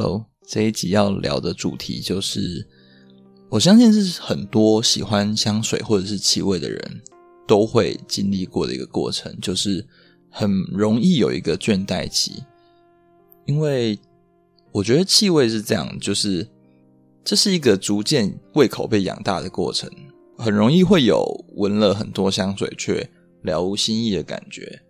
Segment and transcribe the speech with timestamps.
[0.00, 2.64] Hello，这一集要聊的主题就是，
[3.48, 7.02] 我相信是很多喜欢香水或者是气味的人
[7.48, 9.84] 都会经历过的一个过程，就是
[10.30, 12.44] 很容易有一个倦怠期。
[13.44, 13.98] 因为
[14.70, 16.48] 我觉得气味是这样，就是
[17.24, 19.90] 这是一个逐渐胃口被养大的过程，
[20.36, 21.24] 很容易会有
[21.56, 23.04] 闻了很多香水却
[23.42, 24.80] 了无新意的感觉，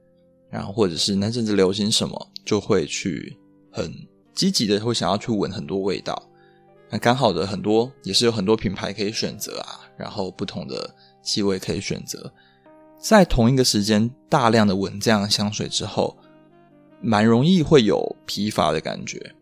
[0.50, 3.38] 然后或者是那阵子流行什么，就会去
[3.72, 3.90] 很。
[4.38, 6.30] 积极的会想要去闻很多味道，
[6.90, 12.32] 那刚好的很多也是有很多品牌可以选择啊，然后不同的气味可以选择，
[13.00, 16.16] 在同一个时间大量的闻这样的香水之后，
[17.02, 19.34] 蛮容易会有疲乏的感觉。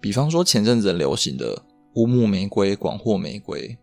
[0.00, 1.62] 比方说前阵子流行的
[1.94, 3.78] 乌木玫瑰、广藿玫瑰，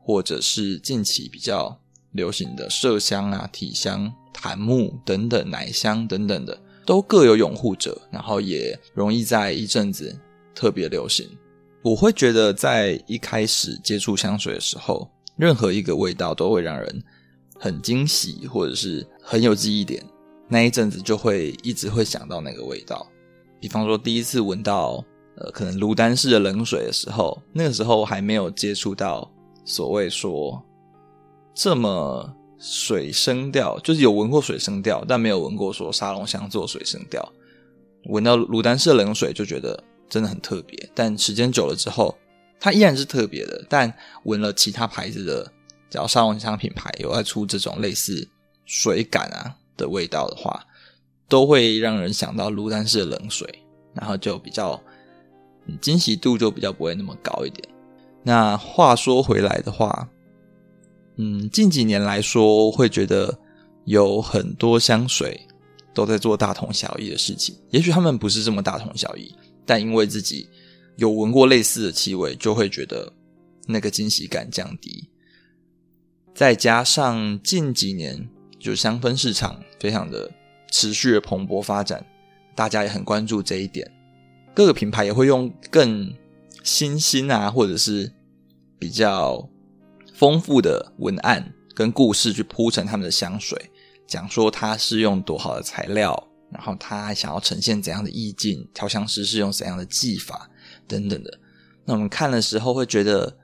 [0.00, 1.78] 或者是近期比较
[2.10, 6.60] 流行的麝香啊、体香、檀木等等、奶香等等的。
[6.84, 10.18] 都各有拥护者，然后也容易在一阵子
[10.54, 11.28] 特别流行。
[11.82, 17.02] 我会觉得，在一开始接触香水的时候，任何一个味道都会让人
[17.58, 20.04] 很惊喜，或者是很有记忆点。
[20.48, 23.06] 那一阵子就会一直会想到那个味道。
[23.58, 25.04] 比方说，第一次闻到
[25.36, 29.30] 呃，可能卢丹氏的冷水的时候，那个时候还没有接触到
[29.64, 30.62] 所谓说
[31.54, 32.36] 这么。
[32.64, 37.32] 水生调就是有闻过水生调，但没有闻过说沙龙香做水生调。
[38.04, 42.16] 闻到鲁丹氏冷水就觉得真的很特别，但时间久了之后，
[42.60, 43.66] 它依然是特别的。
[43.68, 43.92] 但
[44.26, 45.44] 闻了其他牌子的，
[45.90, 48.28] 只要沙龙香品牌有在出这种类似
[48.64, 50.64] 水感啊的味道的话，
[51.28, 53.52] 都会让人想到鲁丹氏冷水，
[53.92, 54.80] 然后就比较
[55.80, 57.68] 惊喜度就比较不会那么高一点。
[58.22, 60.08] 那话说回来的话。
[61.16, 63.38] 嗯，近几年来说，会觉得
[63.84, 65.46] 有很多香水
[65.92, 67.54] 都在做大同小异的事情。
[67.68, 69.34] 也许他们不是这么大同小异，
[69.66, 70.48] 但因为自己
[70.96, 73.12] 有闻过类似的气味，就会觉得
[73.66, 75.10] 那个惊喜感降低。
[76.34, 78.26] 再加上近几年
[78.58, 80.30] 就香氛市场非常的
[80.70, 82.02] 持续的蓬勃发展，
[82.54, 83.86] 大家也很关注这一点，
[84.54, 86.10] 各个品牌也会用更
[86.62, 88.10] 新兴啊，或者是
[88.78, 89.46] 比较。
[90.22, 93.58] 丰富的文案跟故事去铺陈他们的香水，
[94.06, 96.16] 讲说它是用多好的材料，
[96.52, 100.48] 然后他想要呈现怎样的意境，调香师是用怎样的技法
[100.86, 101.40] 等等的。
[101.84, 103.36] 那我们看的时候会觉得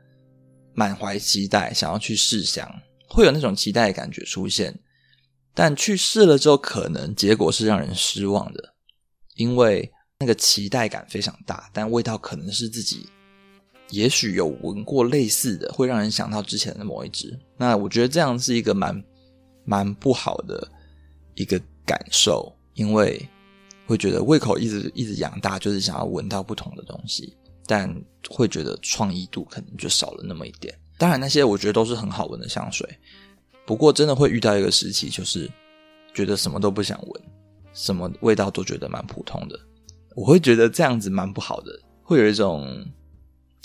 [0.73, 2.73] 满怀期待，想要去试香，
[3.09, 4.79] 会有那种期待的感觉出现。
[5.53, 8.77] 但去试了之后，可能结果是让人失望的，
[9.35, 9.91] 因为
[10.21, 13.09] 那个期待感非常大，但味道可能是自己。
[13.91, 17.39] 也许有闻过类似的，会让人想到之前的某一支。
[17.57, 19.03] 那我觉得这样是一个蛮
[19.65, 20.71] 蛮不好的
[21.35, 23.27] 一个感受，因为
[23.87, 27.35] 会觉得胃口一直一直养大，就是想要闻到不同的东西，
[27.67, 27.91] 但
[28.29, 30.75] 会觉得创意度可能就少了那么一点。
[30.99, 32.87] 当然，那些我觉得都是很好闻的香水，
[33.65, 35.51] 不过真的会遇到一个时期，就是
[36.13, 37.23] 觉得什么都不想闻，
[37.73, 39.59] 什么味道都觉得蛮普通的。
[40.15, 41.73] 我会觉得这样子蛮不好的，
[42.03, 42.85] 会有一种。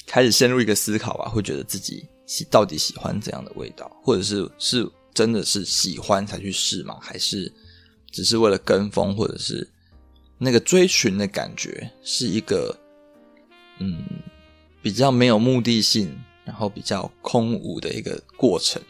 [0.05, 6.97] 开始陷入一个思考吧，会觉得自己喜到底喜欢怎样的味道，或者是是真的是喜欢才去试吗？
[7.01, 7.51] 还是
[8.11, 9.67] 只是为了跟风，或者是
[10.37, 12.77] 那个追寻的感觉是一个
[13.79, 14.03] 嗯
[14.81, 18.81] 比较没有目的性，然后比较空无的一个过程。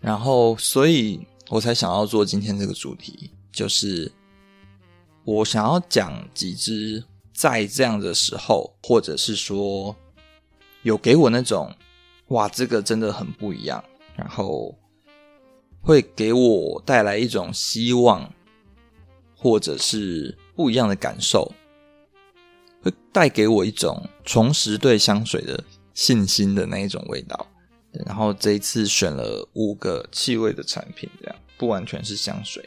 [0.00, 4.10] 然后，所以我才想要做今天这个主题，就是
[5.24, 7.02] 我想要讲几支。
[7.34, 9.94] 在这样的时候，或者是说
[10.82, 11.70] 有给我那种
[12.28, 13.84] 哇，这个真的很不一样，
[14.16, 14.74] 然后
[15.82, 18.32] 会给我带来一种希望，
[19.36, 21.52] 或者是不一样的感受，
[22.80, 25.62] 会带给我一种重拾对香水的
[25.92, 27.46] 信心的那一种味道。
[28.06, 32.64] 然后这一次选了五个气味的产品，这样不完全是香水。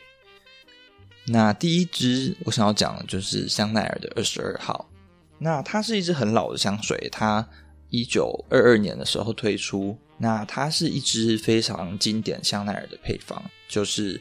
[1.29, 4.89] 那第一支我想要讲的就是香奈儿的二十二号。
[5.38, 7.47] 那它是一支很老的香水，它
[7.89, 9.97] 一九二二年的时候推出。
[10.18, 14.19] 那它是一支非常经典香奈儿的配方，就是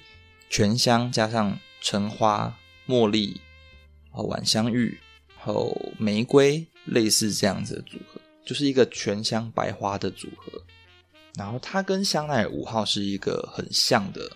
[0.50, 2.55] 全香加上橙花、
[2.87, 3.41] 茉莉、
[4.11, 4.99] 和晚香玉、
[5.37, 10.52] 然后玫瑰，类似这样子的组合，就是一个全香白花的组合。
[11.38, 14.31] 然后它跟香奈儿五号是一个很像的、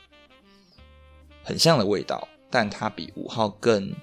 [1.42, 2.26] 很像的味道。
[2.50, 3.94] 但它比五号更，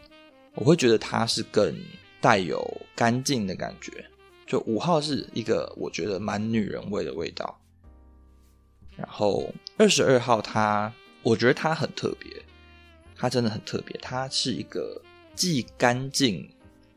[0.55, 1.77] 我会觉得它是更
[2.21, 4.05] 带有干净的感觉。
[4.45, 7.59] 就五号是一个我觉得蛮女人味的味道，
[8.95, 10.91] 然后二十二号它，
[11.21, 12.31] 我觉得它很特别，
[13.13, 13.99] 它真的很特别。
[14.01, 15.01] 它是一个
[15.35, 16.49] 既干净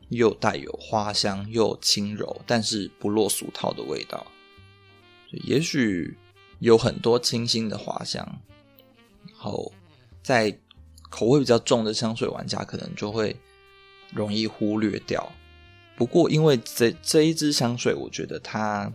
[0.07, 4.25] 又带有花香，又轻柔，但是不落俗套的味道。
[5.31, 6.17] 也许
[6.59, 8.25] 有很多清新的花香，
[9.27, 9.71] 然后
[10.23, 10.57] 在
[11.11, 13.35] 口味比较重的香水玩家可能就会
[14.11, 15.31] 容易忽略掉。
[15.95, 18.91] 不过，因为这这一支香水，我觉得它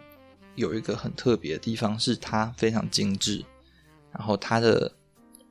[0.56, 3.44] 有一个很特别的地方，是它非常精致，
[4.10, 4.90] 然后它的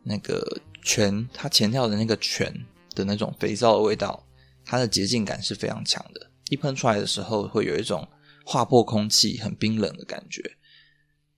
[0.03, 2.53] 那个醛，它前调的那个醛
[2.93, 4.21] 的那种肥皂的味道。
[4.67, 8.07] 它的洁净感是非常强的，一喷出来的时候会有一种
[8.43, 10.57] 划破空气、很冰冷的感觉，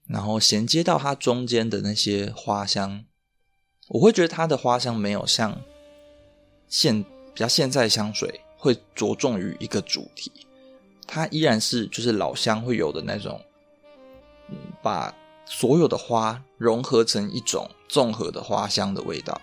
[0.06, 3.04] 然后衔接到它中间的那些花香，
[3.88, 5.60] 我会觉得它的花香没有像
[6.68, 10.30] 现比较现在香水会着重于一个主题，
[11.06, 13.40] 它依然是就是老香会有的那种，
[14.82, 15.14] 把
[15.44, 19.40] 所有的花融合成一种综合的花香的味道。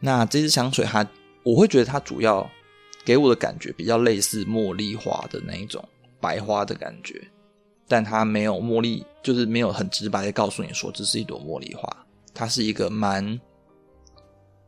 [0.00, 1.06] 那这支香水它，
[1.42, 2.50] 我会觉得它主要。
[3.06, 5.86] 给我的感觉比较类似茉莉花的那一种
[6.22, 7.22] 白花的感觉，
[7.86, 12.03] 但它没有茉莉，就是没有很直白的告诉你说这是一朵茉莉花，
[12.34, 13.40] 它是一个蛮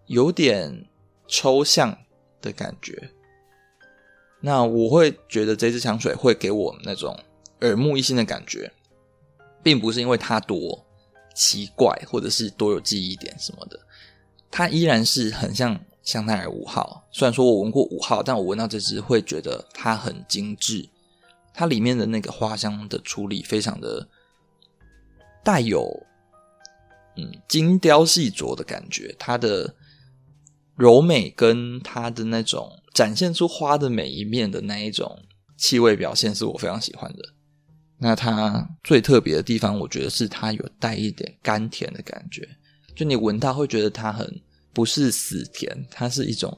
[0.07, 0.89] 有点
[1.27, 1.99] 抽象
[2.41, 3.11] 的感觉。
[4.41, 7.19] 那我会觉得这支香水会给我那种
[7.61, 8.73] 耳目一新的感觉，
[9.63, 10.87] 并不是因为它多
[11.35, 13.79] 奇怪或者是多有记忆点什么的，
[14.51, 15.79] 它依然是很像。
[16.07, 20.89] 香奈儿五号，虽然说我闻过五号，但我闻到这支会觉得它很精致，
[21.53, 24.09] 它里面的那个花香的处理非常的
[25.43, 26.06] 带有
[27.17, 29.75] 嗯精雕细琢的感觉，它的
[30.77, 35.23] 柔美跟它的那种展现出花的每一面的那一种
[35.57, 37.23] 气味表现是我非常喜欢的。
[37.99, 42.49] 那它最特别的地方，我觉得是它有带一点甘甜的感觉，
[42.95, 44.41] 就你闻到会觉得它很。
[44.77, 46.55] 不是死甜，它是一种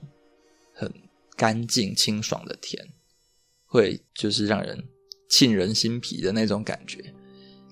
[0.74, 0.92] 很
[1.36, 2.84] 干净清爽的甜，
[3.64, 4.76] 会就是让人
[5.30, 7.14] 沁人心脾的那种感觉。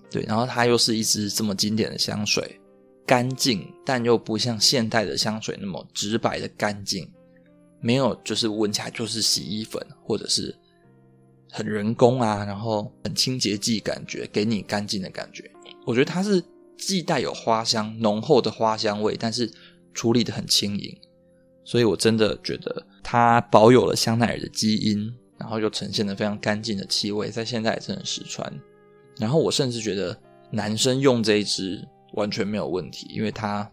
[0.09, 2.61] 对，然后它又是一支这么经典的香水，
[3.07, 7.11] 干净但又不像现代的香水那么直白的干净，
[7.81, 10.55] 没有就是闻起来就是洗衣粉或者是
[11.51, 15.51] 很人工啊，然后很清洁剂感觉，给你干净的感觉。
[15.87, 16.43] 我觉得它是
[16.77, 19.51] 既带有花香浓厚的花香味，但是。
[19.97, 20.95] 处理得很轻盈，
[21.65, 28.61] 所以我真的觉得它保有了香奈儿的基因，然后又呈现了非常干净的气味，在现在也真的实穿。
[29.19, 30.15] 然后我甚至觉得
[30.51, 31.83] 男生用这一支
[32.17, 33.71] 完全没有问题，因为它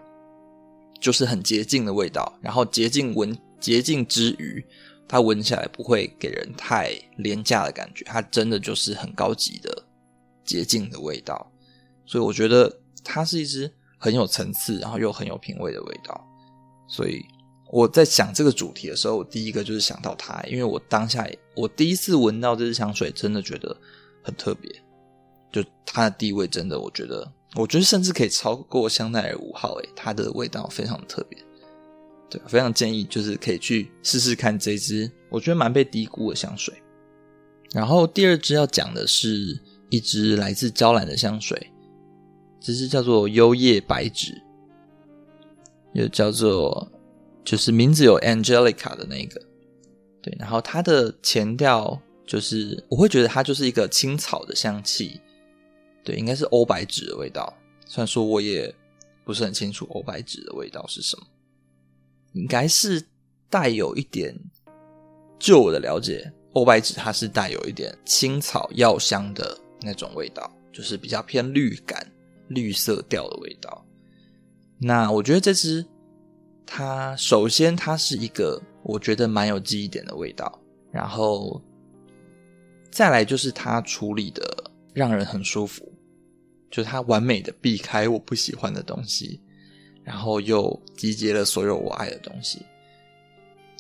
[1.02, 4.64] 就是很洁净的味道，然后洁净闻洁净之余，
[5.08, 9.84] 它闻起来不会给人太廉价的感觉，它真的就是很高级的
[10.46, 11.52] 洁净的味道。
[12.06, 13.70] 所以我觉得它是一支。
[14.04, 16.28] 很有层次，然后又很有品味的味道，
[16.90, 17.24] 所以
[17.72, 21.26] 我在想这个主题的时候，我第一个就是想到它，因为我当下
[21.56, 23.74] 我第一次闻到这支香水，真的觉得
[24.22, 24.70] 很特别，
[25.54, 31.38] 就它的地位真的，我觉得，我觉得甚至可以超过香奈儿五号，诶，它的味道非常特别，
[32.30, 36.74] 对，非常建议就是可以去试试看这支，我觉得蛮被低估的香水。
[37.72, 39.60] 然后第二支要讲的是
[39.90, 41.70] 一支来自娇兰的香水。
[42.66, 44.42] 这支叫做幽夜白芷，
[45.94, 46.90] 又叫做
[47.44, 49.42] 就是名字有 Angelica 的那个，
[50.22, 55.20] 对，然后它的前调就是我会觉得它就是一个青草的香气，
[56.04, 57.54] 对，应该是欧白芷的味道。
[57.86, 58.74] 虽然说我也
[59.24, 61.26] 不是很清楚欧白芷的味道是什么，
[62.34, 63.06] 应该是
[63.50, 64.38] 带有一点，
[65.40, 72.06] 就我的了解，欧白芷它是带有一点青草药香的那种味道，就是比较偏绿感。
[72.50, 73.86] 绿色调的味道，
[74.78, 75.84] 那我觉得这支
[76.66, 81.60] 它首先它是一个我觉得蛮有记忆点的味道，然后
[82.92, 85.92] 再来就是它处理的让人很舒服，
[86.74, 89.40] 就是它完美的避开我不喜欢的东西，
[90.04, 92.66] 然后又集结了所有我爱的东西。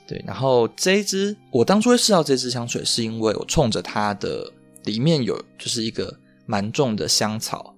[0.05, 4.47] 对，然后这一支我当初会试到这支香水，是因为我冲着它的
[4.83, 7.75] 里面有就是一个蛮重的香草。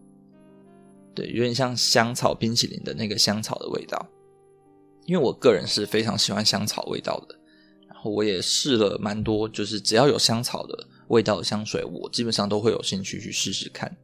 [1.13, 4.05] 对，有点像香草冰淇淋的那个香草的味道，
[5.05, 7.39] 因为我个人是非常喜欢香草味道的，
[7.87, 13.95] 然后我也试了蛮多，就是只要有香草的味道的香水，我基本上都会有兴趣去试试看。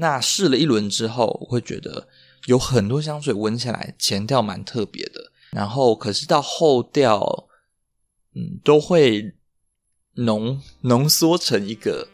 [0.00, 2.08] 那试了一轮之后，我会觉得
[2.46, 7.48] 有很多香水闻起来前调蛮特别的，然后可是到后调，
[8.34, 9.34] 嗯，都会
[10.14, 12.08] 浓浓缩成一个，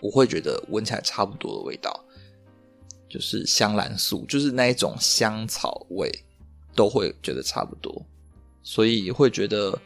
[0.00, 2.04] 我会觉得闻起来差不多的味道。
[3.08, 6.12] 就是香兰素，就是那一种香草味，
[6.74, 8.04] 都会觉得差不多，
[8.62, 9.80] 所以会觉得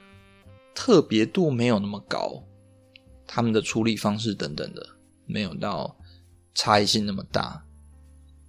[0.74, 2.42] 特别度没有那么高，
[3.26, 4.84] 他们的处理方式等等的
[5.26, 5.94] 没有到
[6.54, 7.62] 差异性那么大。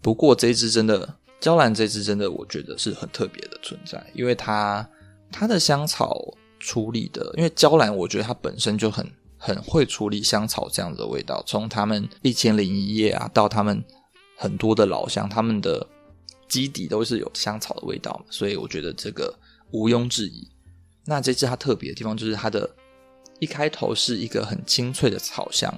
[0.01, 4.87] 不过这支真的，娇兰这支真的，我觉得是很特别的存在，因为它
[5.31, 6.21] 它的香草
[6.59, 13.83] 处理的，因为娇兰我觉得它本身就很很会处理香草这样子的味道，从他们一千零一夜啊到他们
[14.37, 15.85] 很多的老香，他们的
[16.49, 19.33] 基底都是有香草的味道嘛，所以我觉得这个
[19.71, 20.47] 毋庸置疑。
[21.05, 22.69] 那这支它特别的地方就是它的
[23.39, 25.73] 一开头是一个很清脆的草香，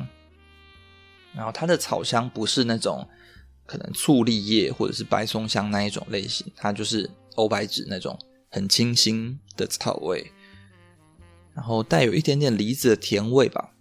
[1.36, 3.08] 然后它的草香不是那种。
[3.68, 8.15] 可能醋栗叶或者是白松香那一种类型，它就是欧白芷那种
[8.51, 10.32] 很清新的草味，
[11.56, 13.74] 然后带有一点点梨子的甜味吧。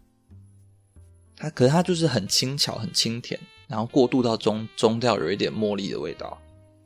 [1.36, 6.40] 它可是它就是很轻巧、很清甜，然后过渡到中中调有一点茉莉的味道。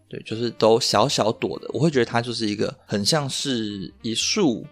[0.08, 4.66] 对，就是都小小朵的，我会觉得它就是一个很像是一束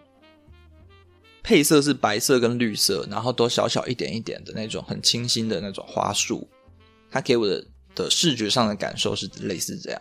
[1.47, 6.45] 配色是白色跟绿色，然后都小小一点一点的那种很清新的那种花束。
[7.09, 7.65] 它给我的。
[7.97, 9.99] 的视觉上的感受是类似这样，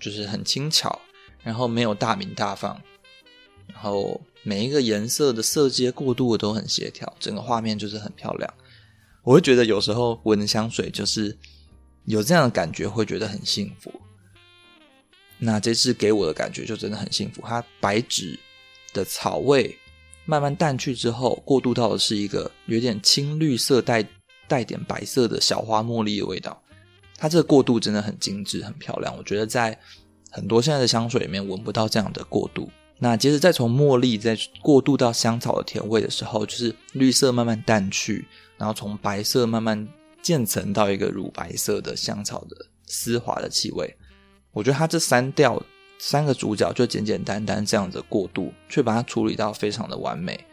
[0.00, 0.98] 就是很轻巧，
[1.42, 2.80] 然后没有大鸣大放，
[3.66, 8.54] 然后每一个颜色的色阶过渡都很协调，整个画面就是很漂亮。
[9.22, 11.36] 我会觉得有时候闻香水就是
[12.06, 13.92] 有这样的感觉，会觉得很幸福。
[15.36, 18.40] 那这次给我的感觉就真的很幸福，它白芷
[18.94, 19.76] 的草味
[20.26, 24.06] 慢慢淡去之后，过渡到的是一个有点青绿色带
[24.46, 26.60] 带点白色的小花茉莉的味道。
[27.16, 29.78] 它这个过渡真的很精致、很漂亮，我觉得在
[30.30, 32.68] 很多现在的香水里面闻不到这样的过渡。
[32.98, 38.26] 那接着再从茉莉再过渡到香草的甜味的时候，就是绿色慢慢淡去，
[38.58, 39.86] 然后从白色慢慢
[40.22, 42.56] 渐层到一个乳白色的香草的
[42.86, 43.96] 丝滑的气味。
[44.52, 45.62] 我觉得它这三调
[45.98, 50.44] 三个主角就简简单单这样的过渡，却把它处理到非常的完美，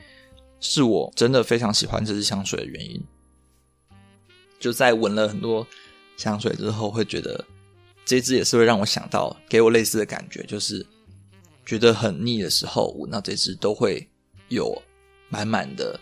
[0.60, 3.04] 是我真的非常喜欢这支香水的原因。
[4.60, 5.68] 就在闻了很多。
[6.16, 7.44] 香水之后会觉得
[8.06, 10.86] 这支也是会让我想到，给我类似的感觉，就是
[11.66, 14.08] 觉得很腻的时候闻到这支都会
[14.50, 14.80] 有
[15.28, 16.00] 满满的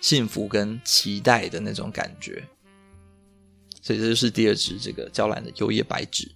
[0.00, 2.46] 幸福跟期待的那种感觉。
[3.82, 6.30] 所以这就是第二支这个娇兰的幽叶白芷。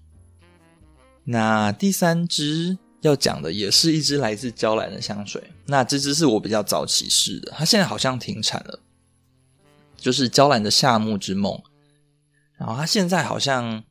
[1.25, 8.81] 那第三支要讲的也是一支来自娇兰的香水，那这支是我比较早期试的，它现在好像停产了，
[9.97, 11.63] 就是娇兰的夏目之梦。
[12.57, 13.83] 然后它现在好像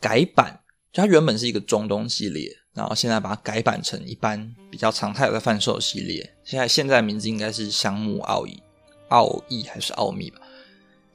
[0.00, 0.60] 改版，
[0.92, 6.34] 就它原本是一个中东系列，然后现在把它改版成一般比较常态的贩售系列。
[6.42, 8.60] 现在现在名字应该是香木奥义，
[9.08, 10.40] 奥义还是奥秘吧？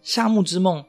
[0.01, 0.83] 夏目之梦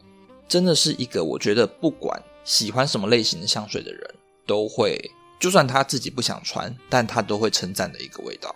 [0.49, 4.15] 真的是一个我觉得不管喜欢什么类型的香水的人
[4.51, 4.99] 都会，
[5.39, 8.53] 就算他自己不想穿，但他都会称赞的一个味道。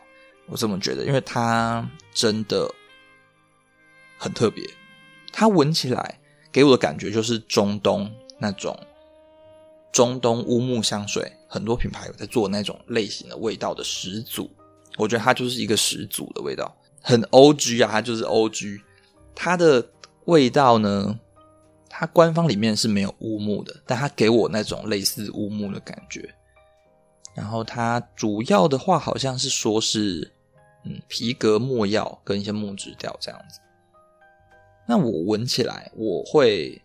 [0.46, 2.68] 我这么觉得，因为它真的
[4.18, 4.68] 很特别，
[5.32, 6.18] 它闻起来。
[6.50, 8.08] 给我的感觉就是中东
[8.38, 8.78] 那种
[9.92, 14.50] 中东乌木香水，很多品牌有在做那种类型的味道的始祖。
[14.96, 18.80] 我觉得它就是一个始祖的味道，很 OG 啊，它就是 OG。
[19.34, 19.84] 它的
[20.26, 21.18] 味道呢，
[21.96, 26.28] 它官方里面是没有乌木的，但它给我那种类似乌木的感觉。
[27.36, 30.28] 然后它主要的话好像是说是
[30.84, 33.60] 嗯皮革、没药跟一些木质调这样子。
[34.88, 36.82] 那我闻起来，我会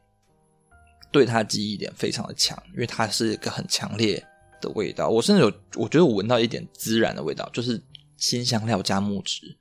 [1.12, 4.24] 对它记忆点非常的强，因为它是一个很强烈
[4.62, 5.10] 的味道。
[5.10, 7.82] 我甚至有，我觉得我闻到一点孜然的味道，就是
[8.18, 9.58] 辛香料加木质。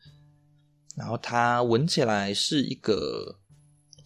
[0.95, 3.38] 然后它闻起来是一个，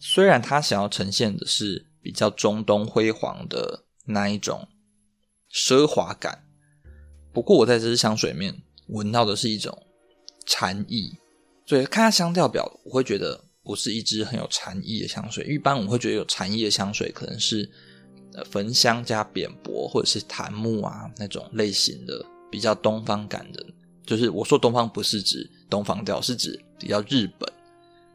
[0.05, 4.67] 虽然它想要呈现的是比较中东辉煌的那一种
[5.49, 6.43] 奢华感，
[7.31, 9.87] 不过我在这支香水里面闻到的是一种
[10.45, 11.17] 禅意。
[11.65, 13.45] 所以看它香调表，我会觉得。
[13.65, 17.71] 不是一支很有禅意的香水，一般我们会觉得有禅意的香水可能是
[18.51, 23.65] 焚香加扁柏或者是檀木啊那种类型的比较东方感的，
[24.05, 27.49] 就是我说东方不是指东方调，是指比较日本，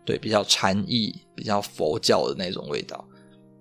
[0.04, 3.04] 对，比较禅意、比较佛教的那种味道。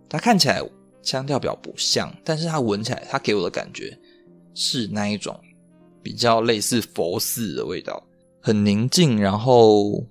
[0.09, 0.61] 它看起来
[1.01, 3.97] 香调表不像，但是它闻起来，它给我的感觉
[4.53, 5.39] 是那一种
[6.01, 8.01] 比较类似佛寺的味道，
[8.41, 10.05] 很宁静，然后。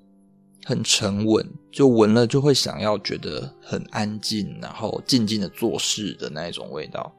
[0.69, 7.15] 很沉稳，就闻了就会想要觉得很安静，然后静静的做事的那一种味道。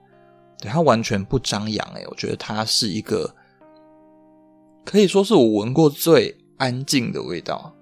[0.60, 3.34] 对，它完全不张扬，诶，我觉得它是一个
[4.84, 7.74] 可以说是我闻过最安静的味道，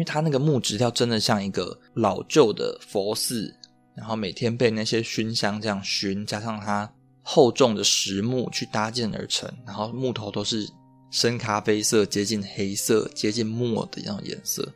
[0.00, 3.54] 因为它那个木质调真的像一个老旧的佛寺，
[3.94, 6.90] 然后每天被那些熏香这样熏，加上它
[7.20, 10.66] 厚重的实木去搭建而成，然后木头都是
[11.10, 14.66] 深咖啡色，接近黑色，接近墨的一样颜色。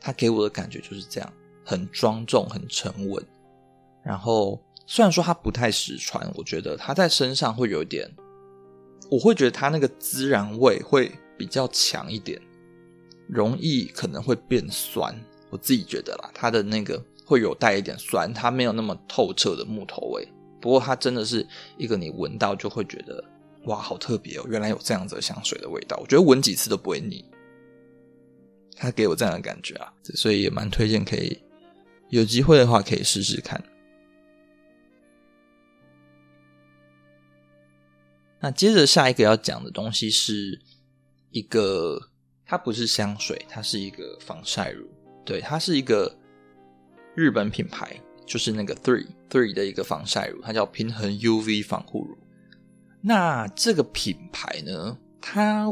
[0.00, 1.32] 它给我的感觉就是这样，
[1.64, 3.20] 很庄重，很沉稳。
[4.04, 8.08] 然后虽然说它不太实穿，我觉得它在身上会有一点，
[9.10, 12.40] 我会觉得它那个孜然味会比较强一点，
[13.28, 15.14] 容易可能会变酸。
[15.50, 20.26] 我自己觉得啦，它的那个会有带一点酸，它没有那么透彻的木头味。
[20.60, 23.24] 不过它真的是一个你闻到就会觉得
[23.64, 24.46] 哇，好特别哦！
[24.48, 27.24] 原来有这样子的香水的味道，我觉得闻几次都不会腻。
[28.76, 31.40] 它给我这样的感觉啊，所以也蛮推荐，可以
[32.10, 33.62] 有机会的话可以试试看。
[38.40, 40.60] 那接着下一个要讲的东西是
[41.32, 42.10] 一个，
[42.48, 44.88] 它不是香水，它是一个防晒乳。
[45.24, 46.12] 对，它是一个
[47.14, 52.16] 日本品牌，就是那个 Three Three 的一个防晒乳，它叫平衡 UV 防护乳。
[53.02, 55.70] 那这个品牌呢，它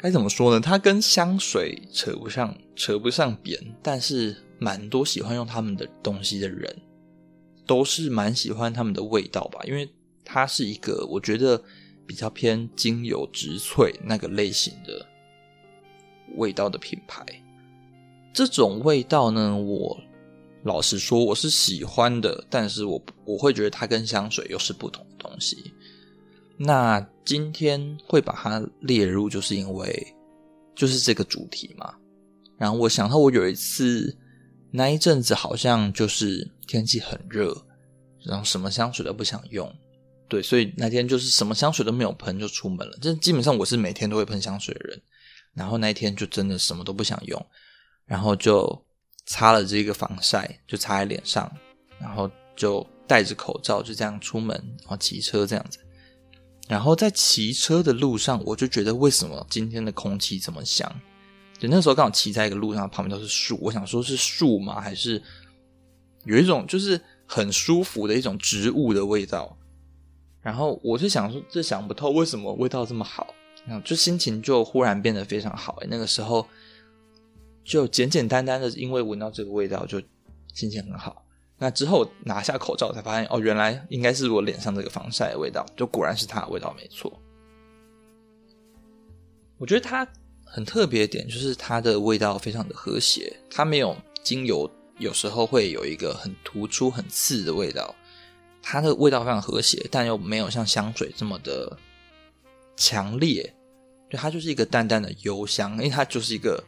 [0.00, 0.60] 该怎么说呢？
[0.60, 6.74] 它跟香水扯不上，扯不上边，但是蛮多喜欢用他们的东西的人，
[7.66, 9.92] 都是蛮喜欢他们的味道吧，因为
[10.24, 11.62] 它是一个我觉得。
[12.04, 15.06] 比较偏精油植萃那个类型的
[16.36, 17.24] 味道的品牌，
[18.32, 19.98] 这种味道呢，我
[20.64, 25.72] 老实说我是喜欢的，但是我我会觉得它跟香水又是不同的东西。
[26.56, 30.14] 那今天会把它列入，就是因为
[30.74, 31.94] 就是这个主题嘛。
[32.58, 34.16] 然后我想到我有一次
[34.70, 37.56] 那一阵子好像就是天气很热，
[38.24, 39.70] 然后什么香水都不想用。
[40.28, 42.96] 对，所以那天就是什么香水都没有喷就出门了。
[43.02, 45.02] 这基本上我是每天都会喷香水的人，
[45.54, 47.46] 然后那一天就真的什么都不想用，
[48.06, 48.84] 然后就
[49.26, 51.50] 擦了这个防晒，就擦在脸上，
[51.98, 55.78] 然后就戴着口罩就这样出门，然后骑车这样子。
[56.68, 60.90] 然后在骑车的路上，我就觉得为什么今天的空气这么香？
[61.58, 64.80] 就那时候刚好骑在一个路上，旁边都是树，我想说是树吗？
[64.80, 65.22] 还是
[66.24, 69.56] 有一种就是很舒服的一种植物的味道？
[70.40, 73.32] 然后我就想说，这想不透为什么味道这么好，
[73.66, 75.78] 然后就心情就忽然变得非常好。
[75.88, 76.46] 那个时候
[77.64, 80.00] 就简简单单的，因为闻到这个味道就
[80.52, 81.24] 心情很好。
[81.58, 87.12] 那之后拿下口罩才发现，哦，原来应该是我脸上这个防晒的味道，就果然是它的味道没错。
[89.58, 90.06] 我觉得它
[90.44, 97.94] 很特别的点就是它的味道非常的和谐，它没有精油有时候会有一个很突出、很刺的味道。
[98.60, 101.76] 它的味道非常和谐，但又没有像香水这么的
[102.76, 103.54] 强烈。
[104.08, 106.62] 对，它就是一个淡淡的幽香，因为它就是一个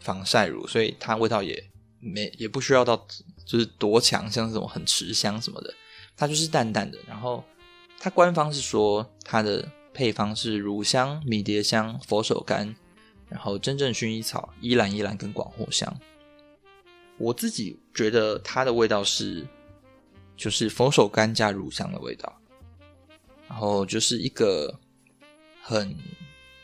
[0.00, 1.62] 防晒乳，所以它味道也
[2.00, 3.06] 没也不需要到
[3.44, 5.74] 就是多强，像这种很持香什么的。
[6.16, 6.98] 它就是淡淡的。
[7.06, 7.44] 然后
[7.98, 12.74] 它官方是说它的配方是乳香、迷迭香、佛手柑，
[13.28, 15.94] 然后真正薰衣草、依兰依兰跟广藿香。
[17.16, 19.46] 我自己觉得它的味道是。
[20.36, 22.32] 就是佛手柑加乳香的味道，
[23.48, 24.72] 然后就是一个
[25.68, 25.94] 很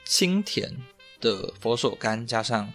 [0.07, 0.75] 清甜
[1.21, 2.73] 的佛手柑，加上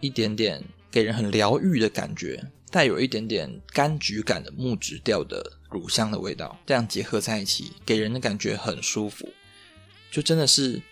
[0.00, 9.32] 一点点给人很疗愈的感觉，带有一点点柑橘感的木质调的乳香的味道，这样结合在一起，给人的感觉很舒服。
[10.10, 10.82] 就真的是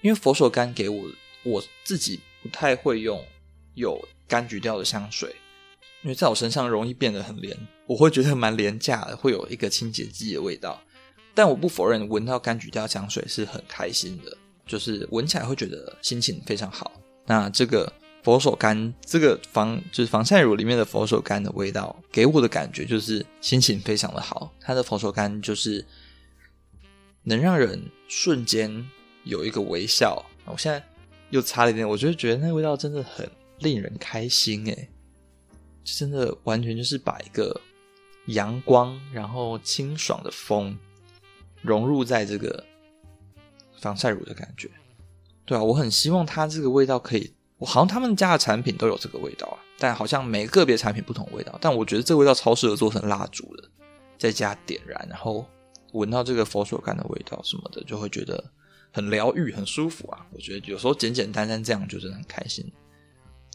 [0.00, 1.10] 因为佛手柑给我，
[1.42, 3.26] 我自己不太会用
[3.74, 5.34] 有柑橘调的香水。
[6.04, 10.80] 因为在我身上容易变得很廉，我会觉得蛮廉价的，会有一个清洁剂的味道。
[11.34, 16.92] 但我不否认，闻到柑橘调香水是很开心的，就是闻起来会觉得心情非常好。
[17.26, 17.90] 那这个
[18.22, 24.52] 佛手柑，这个防就是防晒乳里面的佛手柑的味道，给我的感觉就是心情非常的好。
[24.60, 25.84] 它的佛手柑就是
[27.22, 28.88] 能让人瞬间
[29.24, 30.24] 有一个微笑。
[30.44, 30.84] 我现在
[31.30, 34.88] 又擦了一点，我就觉得那味道真的很令人开心诶。
[35.84, 37.60] 真的完全就是把一个
[38.26, 40.78] 阳光，然后清爽的风
[41.62, 42.64] 融入在这个
[43.80, 44.70] 防晒乳的感觉。
[45.44, 51.58] 对啊，我很希望它这个味道可以，我好像他们家的产品都有这个味道啊，但好像每个别产品不同味道。
[51.60, 53.68] 但我觉得这个味道超适合做成蜡烛的，
[54.18, 55.46] 在家点燃，然后
[55.92, 58.52] 闻到这个佛手柑的味道什么的，就会觉得
[58.92, 60.26] 很疗愈、很舒服啊。
[60.32, 62.70] 我觉得有时候简简单单这样就真的很开心，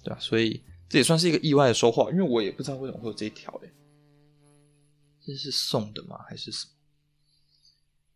[0.03, 0.63] 对啊，所以。
[0.89, 3.69] 这也算是一个意外的收获，因为我也不知道为什么会有这一条诶，
[5.21, 6.17] 这是送的吗？
[6.29, 6.71] 还是什么？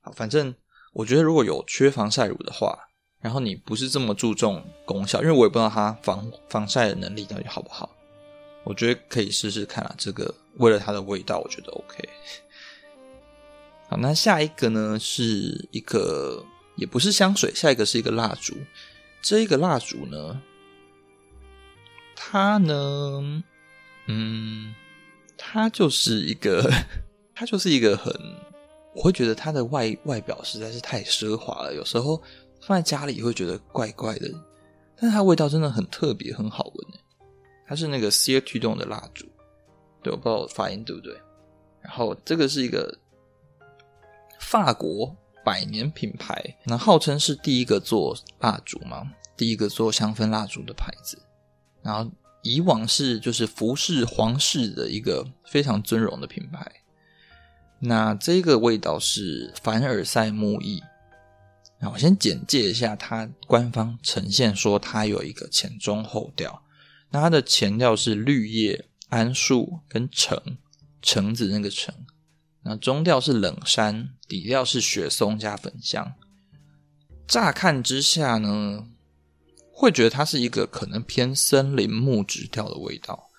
[0.01, 0.53] 好，反正
[0.93, 2.77] 我觉得如果有缺防晒乳的话，
[3.19, 7.89] 然后你不是这么注重功效，因为我也不知道它防防晒的能力到底好不好，
[8.63, 9.93] 我觉得可以试试看啊。
[9.97, 12.09] 这个为了它的味道，我觉得 OK。
[13.89, 16.43] 好，那下一个呢是一个
[16.77, 18.55] 也不是香水，下一个是一个蜡烛。
[19.21, 20.41] 这一个蜡烛呢，
[22.15, 23.43] 它呢，
[24.07, 24.73] 嗯，
[25.37, 26.71] 它就是一个，
[27.35, 28.11] 它就是一个很，
[28.93, 32.21] 我会觉得它的外外表实在是太奢华了，有时候
[32.61, 34.29] 放在家里会觉得怪怪的，
[34.97, 36.87] 但是它味道真的很特别，很好闻。
[37.67, 39.25] 它是那个 Cirtido 的蜡烛，
[40.03, 41.15] 对，我不知道我发音对不对。
[41.81, 42.97] 然后这个是一个
[44.39, 45.15] 法国。
[45.43, 51.17] 百年品牌，那号称是第一个做蜡烛嘛，第一个做香氛蜡烛的牌子。
[51.81, 52.07] 然后
[52.43, 56.71] 以往是就是服侍皇室的一个非常尊荣的品牌。
[57.83, 60.81] 那这个味道是凡尔赛木艺。
[61.79, 66.61] 那我先简介一下，它官方呈现说它有一个前中后调。
[67.09, 70.39] 那它的前调是绿叶、桉树跟橙，
[71.01, 71.93] 橙子那个橙。
[72.63, 76.13] 那中调是冷杉，底调是雪松加粉香。
[77.27, 78.85] 乍看之下呢，
[79.73, 83.29] 会觉得它是一个可能偏森林木质调的味道。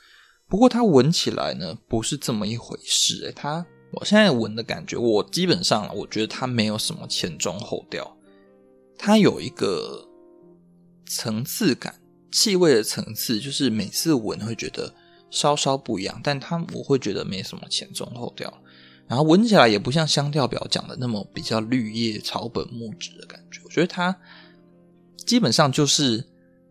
[0.49, 3.25] 不过它闻起来呢，不是这么一回事。
[3.27, 8.17] 诶，它我现在闻的感觉，我基本上我觉得它没有什么前中后调，
[8.99, 10.09] 它有一个
[11.07, 11.95] 层次感，
[12.31, 14.95] 气味的层次，就是每次闻会觉得
[15.31, 18.53] 稍稍不一样，但它我会觉得没什么前中后调。
[19.07, 24.17] 然后闻起来也不像香调表讲的那么比较绿叶草本木质的感觉，我觉得它
[25.27, 26.25] 基本上就是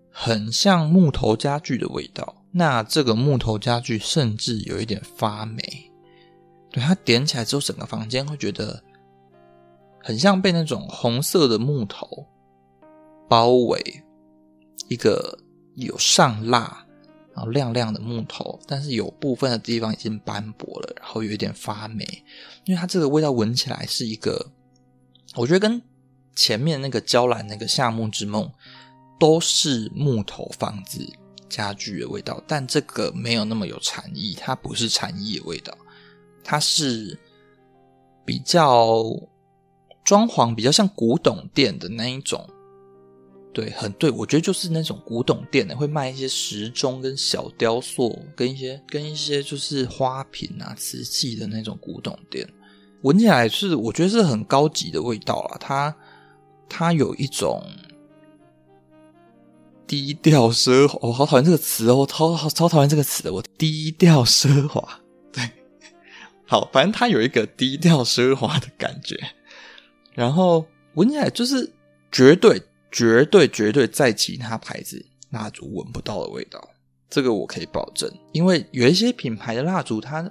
[0.09, 2.43] 很像木头家具的味道。
[2.51, 5.90] 那这个木头家具甚至有一点发霉，
[6.71, 8.81] 对，它点起来之后，整个房间会觉得
[10.01, 12.25] 很像被那种红色的木头
[13.29, 14.03] 包围，
[14.87, 15.37] 一个
[15.75, 16.85] 有上蜡。
[17.33, 22.05] 然后亮亮的木头，但是有部分的地方已经斑驳了，然后有一点发霉，
[22.65, 24.51] 因为它这个味道闻起来是一个，
[25.35, 25.81] 我觉得跟
[26.35, 28.51] 前面那个娇兰那个夏木之梦
[29.17, 31.09] 都是木头房子
[31.47, 35.73] 家具的味道，但这个没有那么有禅意，它不是禅意的味道，
[36.43, 37.17] 它是
[38.25, 39.03] 比较
[40.03, 42.47] 装潢比较像古董店的那一种。
[43.53, 52.47] 对，很对，我觉得就是那种古董店的，会卖一些时钟跟小雕塑，跟一些跟一些就是花瓶啊、瓷器的那种古董店，
[53.01, 55.57] 闻起来是我觉得是很高级的味道啦。
[55.59, 55.93] 它
[56.69, 57.61] 它有一种
[59.85, 65.00] 低调奢华，我、好讨厌这个词哦，超超超讨厌这个词的，我低调奢华。
[66.51, 69.17] 好，反正它有一个低调奢华的感觉，
[70.13, 71.71] 然后闻起来就是
[72.11, 72.61] 绝对。
[72.93, 76.61] 绝对绝对在其他牌子蜡烛闻不到的味道，
[77.09, 78.11] 这个我可以保证。
[78.33, 80.29] 因为有一些品牌的蜡烛，它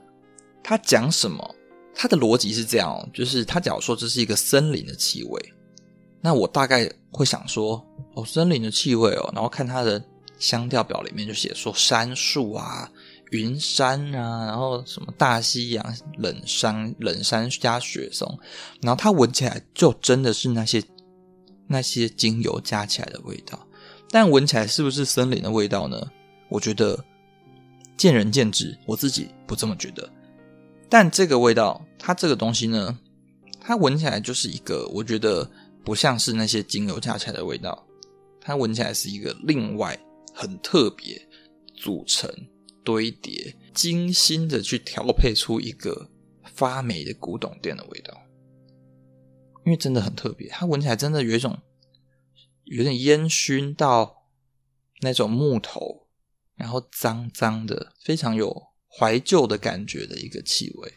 [0.62, 1.54] 它讲什么，
[1.94, 5.54] 它的逻辑是这样哦，就是它假如说这是一个森林的气味，
[6.20, 10.04] 那我大概会想说，哦，森林的气味哦，然后看它的
[10.38, 12.92] 香调表里面就写说杉树啊、
[13.30, 18.38] 云杉啊，然后什么大西洋冷杉、冷杉加雪松，
[18.82, 20.82] 然后它闻起来就真的是那些。
[21.72, 23.64] 那些精油加起来的味道，
[24.10, 26.04] 但闻起来是不是森林的味道呢？
[26.48, 26.98] 我觉得
[27.96, 30.10] 见仁见智，我自己不这么觉得。
[30.88, 32.98] 但这个味道，它这个东西呢，
[33.60, 35.48] 它闻起来就是一个，我觉得
[35.84, 37.86] 不像是那些精油加起来的味道，
[38.40, 39.96] 它闻起来是一个另外
[40.34, 41.24] 很特别
[41.76, 42.28] 组成、
[42.84, 46.10] 堆叠、精心的去调配出一个
[46.54, 48.16] 发霉的古董店的味道。
[49.64, 51.58] 因为真的很特别，它闻起来真的有一种
[52.64, 54.24] 有点烟熏到
[55.02, 56.06] 那种木头，
[56.56, 58.54] 然后脏脏的，非常有
[58.88, 60.92] 怀旧的感觉的一个气味。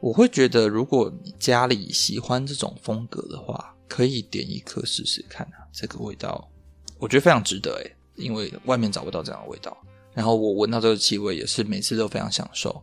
[0.00, 5.62] 我会觉得，如果你家里喜欢这种风格的话，可以点一颗试试看啊。
[5.72, 6.50] 这个味道，
[6.98, 9.76] 我觉得非常值得诶，因为外面找不到这样的味道。
[10.14, 12.82] 然后我闻到这个气味，也是每次都非常享受。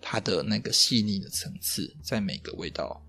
[0.00, 3.00] 它的那个细腻的层次，在每个味道、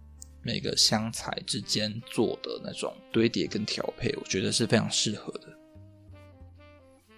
[0.43, 5.47] 每个香材之间做的那种堆叠跟调配，我觉得是非常适合的。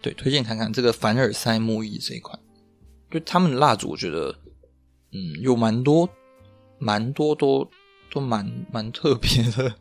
[0.02, 2.40] 对，推荐看看这个凡尔赛木艺这一款，
[3.12, 4.34] 就他们的蜡烛，我觉得，
[5.12, 6.08] 嗯，有蛮多、
[6.78, 7.70] 蛮多都
[8.10, 9.76] 都蛮蛮特别的。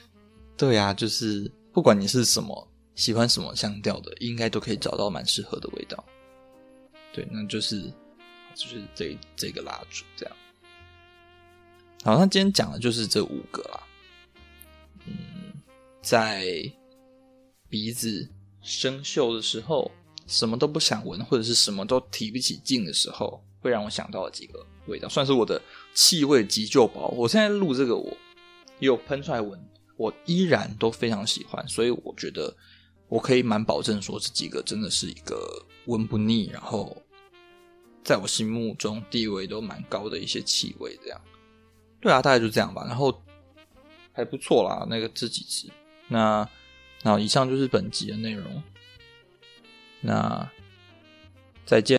[0.58, 6.04] 对呀、啊，就是不管你是什么喜欢什么香调的，应该都可以找到蛮适合的味道。
[7.14, 7.90] 对，那就是。
[8.54, 10.36] 就是这这个蜡烛这样，
[12.02, 13.86] 好，那今天讲的就是这五个啦。
[15.06, 15.62] 嗯，
[16.02, 16.44] 在
[17.68, 18.28] 鼻子
[18.60, 19.88] 生锈的时候，
[20.26, 25.62] 什么都不想闻，或者是什么都提不起劲的时候，会让我想到了几个味道，算是我的
[25.94, 27.06] 气味急救包。
[27.10, 28.10] 我现在录这个，我
[28.80, 29.56] 也有喷出来闻，
[29.96, 31.64] 我依然都非常喜欢。
[31.68, 32.52] 所以我觉得
[33.08, 36.96] 我可以蛮保证说，这几个真的是一个闻不腻，然后
[38.04, 40.98] 在我心目中地位都蛮高的一些气味。
[41.02, 41.20] 这样，
[42.00, 42.84] 对啊，大概就这样吧。
[42.86, 43.22] 然后
[44.12, 45.68] 还不错啦，那个这几支。
[46.06, 46.48] 那
[47.02, 48.62] 那以上就是本集的内容。
[50.00, 50.48] 那
[51.64, 51.96] 再见。